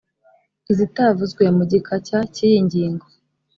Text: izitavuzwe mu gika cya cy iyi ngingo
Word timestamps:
izitavuzwe 0.71 1.43
mu 1.55 1.63
gika 1.71 1.95
cya 2.07 2.19
cy 2.33 2.39
iyi 2.47 2.57
ngingo 2.65 3.05